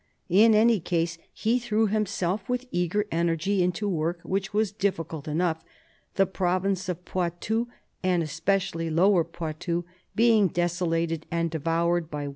[0.29, 5.63] In any case, he threw himself with eager energy into work which was difficult enough;
[6.15, 7.67] the province of Poitou,
[8.01, 9.83] and especially Lower Poitou,
[10.15, 12.29] being desolated and devoured by